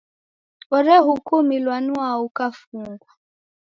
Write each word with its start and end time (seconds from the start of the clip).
Orehukumilwa 0.75 1.77
nwao 1.85 2.21
ukafungwa. 2.27 3.11